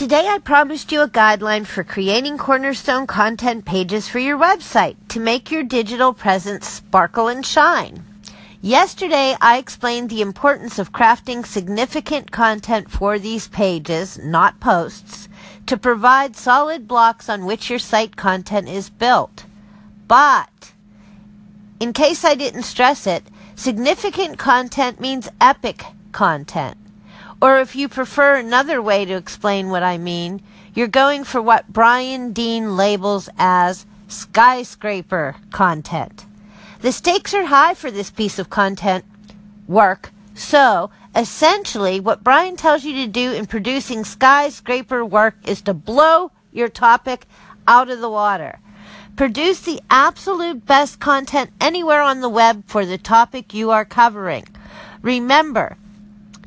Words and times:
Today 0.00 0.28
I 0.28 0.38
promised 0.38 0.92
you 0.92 1.02
a 1.02 1.08
guideline 1.10 1.66
for 1.66 1.84
creating 1.84 2.38
cornerstone 2.38 3.06
content 3.06 3.66
pages 3.66 4.08
for 4.08 4.18
your 4.18 4.38
website 4.38 4.96
to 5.08 5.20
make 5.20 5.50
your 5.50 5.62
digital 5.62 6.14
presence 6.14 6.66
sparkle 6.66 7.28
and 7.28 7.44
shine. 7.44 8.02
Yesterday 8.62 9.36
I 9.42 9.58
explained 9.58 10.08
the 10.08 10.22
importance 10.22 10.78
of 10.78 10.94
crafting 10.94 11.44
significant 11.44 12.30
content 12.30 12.90
for 12.90 13.18
these 13.18 13.48
pages, 13.48 14.18
not 14.18 14.58
posts, 14.58 15.28
to 15.66 15.76
provide 15.76 16.34
solid 16.34 16.88
blocks 16.88 17.28
on 17.28 17.44
which 17.44 17.68
your 17.68 17.78
site 17.78 18.16
content 18.16 18.70
is 18.70 18.88
built. 18.88 19.44
But, 20.08 20.72
in 21.78 21.92
case 21.92 22.24
I 22.24 22.36
didn't 22.36 22.62
stress 22.62 23.06
it, 23.06 23.24
significant 23.54 24.38
content 24.38 24.98
means 24.98 25.28
epic 25.42 25.84
content. 26.12 26.78
Or 27.42 27.58
if 27.60 27.74
you 27.74 27.88
prefer 27.88 28.36
another 28.36 28.82
way 28.82 29.04
to 29.04 29.14
explain 29.14 29.70
what 29.70 29.82
I 29.82 29.96
mean, 29.96 30.42
you're 30.74 30.88
going 30.88 31.24
for 31.24 31.40
what 31.40 31.72
Brian 31.72 32.32
Dean 32.32 32.76
labels 32.76 33.30
as 33.38 33.86
skyscraper 34.08 35.36
content. 35.50 36.26
The 36.80 36.92
stakes 36.92 37.32
are 37.34 37.46
high 37.46 37.74
for 37.74 37.90
this 37.90 38.10
piece 38.10 38.38
of 38.38 38.50
content 38.50 39.04
work, 39.66 40.10
so 40.34 40.90
essentially 41.14 41.98
what 42.00 42.24
Brian 42.24 42.56
tells 42.56 42.84
you 42.84 42.94
to 42.94 43.06
do 43.06 43.32
in 43.32 43.46
producing 43.46 44.04
skyscraper 44.04 45.04
work 45.04 45.36
is 45.44 45.62
to 45.62 45.74
blow 45.74 46.32
your 46.52 46.68
topic 46.68 47.26
out 47.66 47.90
of 47.90 48.00
the 48.00 48.10
water. 48.10 48.58
Produce 49.16 49.60
the 49.60 49.80
absolute 49.90 50.66
best 50.66 51.00
content 51.00 51.50
anywhere 51.60 52.00
on 52.00 52.20
the 52.20 52.28
web 52.28 52.64
for 52.66 52.86
the 52.86 52.98
topic 52.98 53.52
you 53.52 53.70
are 53.70 53.84
covering. 53.84 54.44
Remember, 55.02 55.76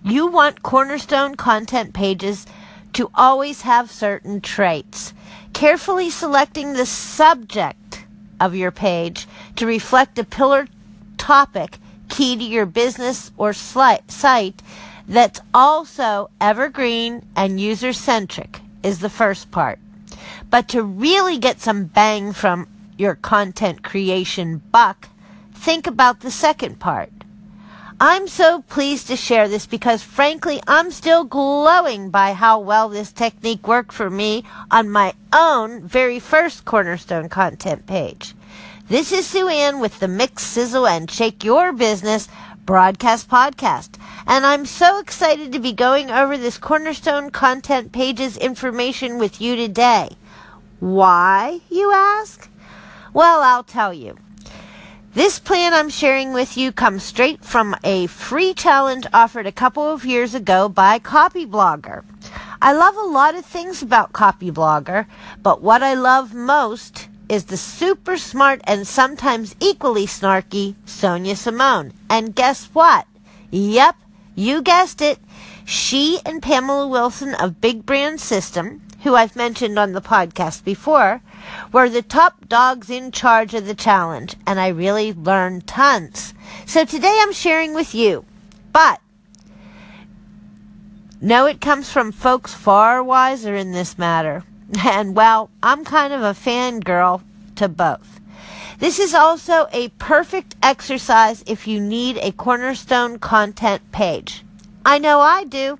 you 0.03 0.27
want 0.27 0.63
cornerstone 0.63 1.35
content 1.35 1.93
pages 1.93 2.45
to 2.93 3.09
always 3.15 3.61
have 3.61 3.89
certain 3.89 4.41
traits. 4.41 5.13
Carefully 5.53 6.09
selecting 6.09 6.73
the 6.73 6.85
subject 6.85 8.05
of 8.39 8.55
your 8.55 8.71
page 8.71 9.27
to 9.55 9.65
reflect 9.65 10.19
a 10.19 10.23
pillar 10.23 10.67
topic 11.17 11.77
key 12.09 12.35
to 12.35 12.43
your 12.43 12.65
business 12.65 13.31
or 13.37 13.53
site 13.53 14.61
that's 15.07 15.39
also 15.53 16.29
evergreen 16.39 17.25
and 17.35 17.59
user 17.59 17.93
centric 17.93 18.59
is 18.83 18.99
the 18.99 19.09
first 19.09 19.51
part. 19.51 19.79
But 20.49 20.67
to 20.69 20.83
really 20.83 21.37
get 21.37 21.61
some 21.61 21.85
bang 21.85 22.33
from 22.33 22.67
your 22.97 23.15
content 23.15 23.83
creation 23.83 24.61
buck, 24.71 25.09
think 25.53 25.87
about 25.87 26.19
the 26.19 26.31
second 26.31 26.79
part. 26.79 27.11
I'm 28.05 28.27
so 28.27 28.63
pleased 28.63 29.07
to 29.07 29.15
share 29.15 29.47
this 29.47 29.65
because 29.65 30.03
frankly, 30.03 30.59
I'm 30.67 30.91
still 30.91 31.23
glowing 31.23 32.09
by 32.09 32.33
how 32.33 32.59
well 32.59 32.89
this 32.89 33.13
technique 33.13 33.65
worked 33.65 33.93
for 33.93 34.09
me 34.09 34.43
on 34.69 34.89
my 34.89 35.13
own 35.31 35.87
very 35.87 36.19
first 36.19 36.65
Cornerstone 36.65 37.29
content 37.29 37.87
page. 37.87 38.35
This 38.89 39.13
is 39.13 39.25
Sue 39.25 39.47
Ann 39.47 39.79
with 39.79 40.01
the 40.01 40.09
Mix, 40.09 40.43
Sizzle, 40.43 40.85
and 40.85 41.09
Shake 41.09 41.45
Your 41.45 41.71
Business 41.71 42.27
broadcast 42.65 43.29
podcast. 43.29 43.91
And 44.27 44.45
I'm 44.45 44.65
so 44.65 44.99
excited 44.99 45.53
to 45.53 45.59
be 45.59 45.71
going 45.71 46.11
over 46.11 46.37
this 46.37 46.57
Cornerstone 46.57 47.29
content 47.29 47.93
page's 47.93 48.35
information 48.35 49.17
with 49.17 49.39
you 49.39 49.55
today. 49.55 50.09
Why, 50.81 51.61
you 51.69 51.93
ask? 51.93 52.49
Well, 53.13 53.39
I'll 53.39 53.63
tell 53.63 53.93
you. 53.93 54.17
This 55.15 55.37
plan 55.37 55.75
I'm 55.75 55.89
sharing 55.89 56.33
with 56.33 56.57
you 56.57 56.71
comes 56.71 57.03
straight 57.03 57.45
from 57.45 57.75
a 57.83 58.07
free 58.07 58.55
challenge 58.55 59.05
offered 59.13 59.45
a 59.45 59.51
couple 59.51 59.83
of 59.83 60.05
years 60.05 60.33
ago 60.33 60.67
by 60.67 60.97
Copyblogger. 60.97 62.03
I 62.59 62.73
love 62.73 62.97
a 62.97 63.03
lot 63.03 63.35
of 63.35 63.45
things 63.45 63.83
about 63.83 64.11
Copyblogger, 64.11 65.05
but 65.43 65.61
what 65.61 65.83
I 65.83 65.93
love 65.93 66.33
most 66.33 67.09
is 67.29 67.45
the 67.45 67.57
super 67.57 68.17
smart 68.17 68.61
and 68.63 68.87
sometimes 68.87 69.55
equally 69.59 70.07
snarky 70.07 70.73
Sonia 70.83 71.35
Simone. 71.35 71.93
And 72.09 72.33
guess 72.33 72.65
what? 72.73 73.05
Yep, 73.51 73.95
you 74.33 74.63
guessed 74.63 74.99
it. 74.99 75.19
She 75.63 76.21
and 76.25 76.41
Pamela 76.41 76.87
Wilson 76.87 77.35
of 77.35 77.61
Big 77.61 77.85
Brand 77.85 78.19
System, 78.19 78.81
who 79.03 79.15
I've 79.15 79.35
mentioned 79.35 79.77
on 79.77 79.91
the 79.91 80.01
podcast 80.01 80.63
before, 80.63 81.21
were 81.71 81.89
the 81.89 82.01
top 82.01 82.47
dogs 82.47 82.89
in 82.89 83.11
charge 83.11 83.53
of 83.53 83.65
the 83.65 83.75
challenge, 83.75 84.35
and 84.47 84.59
I 84.59 84.69
really 84.69 85.11
learned 85.13 85.67
tons. 85.67 86.33
So 86.65 86.85
today 86.85 87.19
I'm 87.21 87.33
sharing 87.33 87.73
with 87.73 87.93
you. 87.93 88.25
But 88.71 89.01
know 91.21 91.45
it 91.45 91.61
comes 91.61 91.91
from 91.91 92.11
folks 92.11 92.53
far 92.53 93.03
wiser 93.03 93.55
in 93.55 93.71
this 93.71 93.97
matter. 93.97 94.43
And 94.83 95.15
well, 95.15 95.51
I'm 95.61 95.85
kind 95.85 96.11
of 96.11 96.21
a 96.21 96.33
fangirl 96.33 97.21
to 97.57 97.67
both. 97.67 98.19
This 98.79 98.97
is 98.97 99.13
also 99.13 99.67
a 99.71 99.89
perfect 99.89 100.55
exercise 100.63 101.43
if 101.45 101.67
you 101.67 101.79
need 101.79 102.17
a 102.17 102.31
cornerstone 102.31 103.19
content 103.19 103.83
page. 103.91 104.43
I 104.83 104.97
know 104.97 105.19
I 105.19 105.43
do. 105.43 105.77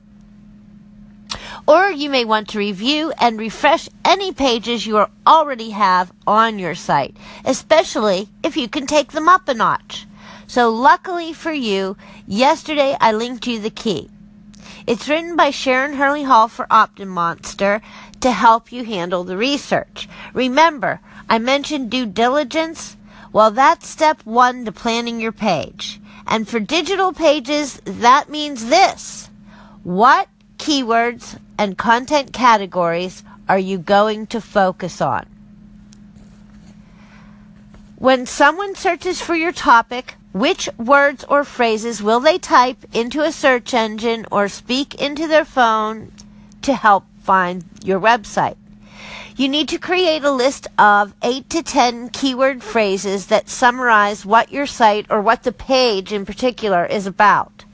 Or 1.65 1.89
you 1.89 2.09
may 2.09 2.25
want 2.25 2.49
to 2.49 2.59
review 2.59 3.13
and 3.19 3.39
refresh 3.39 3.87
any 4.03 4.33
pages 4.33 4.85
you 4.85 5.05
already 5.25 5.69
have 5.69 6.11
on 6.27 6.59
your 6.59 6.75
site, 6.75 7.15
especially 7.45 8.27
if 8.43 8.57
you 8.57 8.67
can 8.67 8.85
take 8.85 9.13
them 9.13 9.29
up 9.29 9.47
a 9.47 9.53
notch. 9.53 10.05
So 10.45 10.69
luckily 10.69 11.31
for 11.31 11.53
you, 11.53 11.95
yesterday 12.27 12.97
I 12.99 13.13
linked 13.13 13.47
you 13.47 13.59
the 13.59 13.69
key. 13.69 14.09
It's 14.85 15.07
written 15.07 15.37
by 15.37 15.51
Sharon 15.51 15.93
Hurley 15.93 16.23
Hall 16.23 16.49
for 16.49 16.67
OptinMonster 16.69 17.81
to 18.19 18.31
help 18.31 18.71
you 18.71 18.83
handle 18.83 19.23
the 19.23 19.37
research. 19.37 20.09
Remember, 20.33 20.99
I 21.29 21.39
mentioned 21.39 21.89
due 21.89 22.05
diligence. 22.05 22.97
Well, 23.31 23.51
that's 23.51 23.87
step 23.87 24.21
one 24.25 24.65
to 24.65 24.73
planning 24.73 25.21
your 25.21 25.31
page. 25.31 26.01
And 26.27 26.47
for 26.47 26.59
digital 26.59 27.13
pages, 27.13 27.81
that 27.85 28.29
means 28.29 28.65
this. 28.65 29.29
What 29.83 30.27
keywords 30.63 31.37
and 31.57 31.77
content 31.77 32.31
categories 32.31 33.21
are 33.49 33.59
you 33.59 33.77
going 33.77 34.25
to 34.27 34.39
focus 34.39 35.01
on? 35.01 35.25
When 37.97 38.25
someone 38.25 38.73
searches 38.73 39.19
for 39.19 39.35
your 39.35 39.51
topic, 39.51 40.15
which 40.31 40.69
words 40.77 41.25
or 41.25 41.43
phrases 41.43 42.01
will 42.01 42.21
they 42.21 42.37
type 42.37 42.77
into 42.93 43.19
a 43.19 43.33
search 43.33 43.73
engine 43.73 44.25
or 44.31 44.47
speak 44.47 44.95
into 44.95 45.27
their 45.27 45.43
phone 45.43 46.13
to 46.61 46.73
help 46.73 47.03
find 47.19 47.65
your 47.83 47.99
website? 47.99 48.55
You 49.35 49.49
need 49.49 49.67
to 49.67 49.77
create 49.77 50.23
a 50.23 50.31
list 50.31 50.67
of 50.77 51.13
8 51.21 51.49
to 51.49 51.61
10 51.61 52.07
keyword 52.07 52.63
phrases 52.63 53.27
that 53.27 53.49
summarize 53.49 54.25
what 54.25 54.53
your 54.53 54.65
site 54.65 55.07
or 55.09 55.19
what 55.19 55.43
the 55.43 55.51
page 55.51 56.13
in 56.13 56.25
particular 56.25 56.85
is 56.85 57.05
about. 57.05 57.65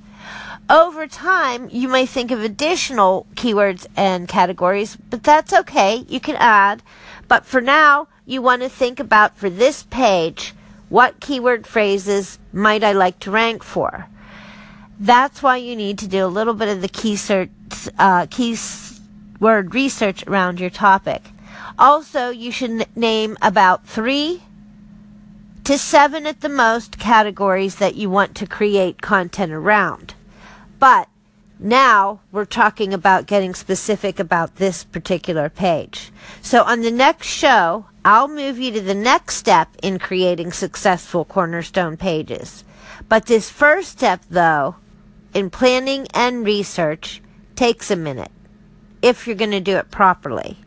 Over 0.69 1.07
time, 1.07 1.67
you 1.71 1.87
may 1.87 2.05
think 2.05 2.29
of 2.29 2.43
additional 2.43 3.25
keywords 3.33 3.87
and 3.97 4.27
categories, 4.27 4.95
but 4.95 5.23
that's 5.23 5.51
okay. 5.51 6.05
You 6.07 6.19
can 6.19 6.35
add. 6.35 6.83
But 7.27 7.43
for 7.47 7.59
now, 7.59 8.07
you 8.27 8.43
want 8.43 8.61
to 8.61 8.69
think 8.69 8.99
about 8.99 9.35
for 9.35 9.49
this 9.49 9.81
page, 9.81 10.53
what 10.89 11.19
keyword 11.19 11.65
phrases 11.65 12.37
might 12.53 12.83
I 12.83 12.91
like 12.91 13.17
to 13.21 13.31
rank 13.31 13.63
for? 13.63 14.07
That's 14.99 15.41
why 15.41 15.57
you 15.57 15.75
need 15.75 15.97
to 15.99 16.07
do 16.07 16.23
a 16.23 16.27
little 16.27 16.53
bit 16.53 16.69
of 16.69 16.81
the 16.81 16.87
key 16.87 17.15
search, 17.15 17.49
uh, 17.97 18.27
keyword 18.29 19.73
research 19.73 20.23
around 20.27 20.59
your 20.59 20.69
topic. 20.69 21.23
Also, 21.79 22.29
you 22.29 22.51
should 22.51 22.85
name 22.95 23.37
about 23.41 23.87
three 23.87 24.43
to 25.63 25.79
seven 25.79 26.27
at 26.27 26.41
the 26.41 26.49
most 26.49 26.99
categories 26.99 27.77
that 27.77 27.95
you 27.95 28.07
want 28.07 28.35
to 28.35 28.45
create 28.45 29.01
content 29.01 29.51
around. 29.51 30.13
But 30.79 31.09
now 31.59 32.21
we're 32.31 32.45
talking 32.45 32.93
about 32.93 33.27
getting 33.27 33.53
specific 33.53 34.17
about 34.17 34.55
this 34.55 34.85
particular 34.85 35.49
page. 35.49 36.11
So 36.41 36.63
on 36.63 36.81
the 36.81 36.91
next 36.91 37.27
show, 37.27 37.85
I'll 38.05 38.29
move 38.29 38.57
you 38.57 38.71
to 38.71 38.81
the 38.81 38.95
next 38.95 39.35
step 39.35 39.67
in 39.83 39.99
creating 39.99 40.53
successful 40.53 41.25
cornerstone 41.25 41.97
pages. 41.97 42.63
But 43.09 43.25
this 43.25 43.49
first 43.49 43.89
step, 43.89 44.23
though, 44.29 44.75
in 45.33 45.49
planning 45.49 46.07
and 46.13 46.45
research, 46.45 47.21
takes 47.55 47.91
a 47.91 47.95
minute 47.97 48.31
if 49.01 49.27
you're 49.27 49.35
going 49.35 49.51
to 49.51 49.59
do 49.59 49.75
it 49.77 49.91
properly. 49.91 50.57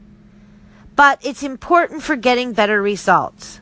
But 0.95 1.25
it's 1.25 1.43
important 1.43 2.03
for 2.03 2.17
getting 2.17 2.53
better 2.53 2.83
results. 2.83 3.61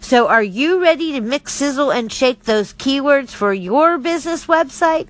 So 0.00 0.26
are 0.26 0.42
you 0.42 0.82
ready 0.82 1.12
to 1.12 1.20
mix, 1.20 1.52
sizzle, 1.52 1.92
and 1.92 2.10
shake 2.10 2.44
those 2.44 2.72
keywords 2.72 3.30
for 3.30 3.52
your 3.52 3.98
business 3.98 4.46
website? 4.46 5.08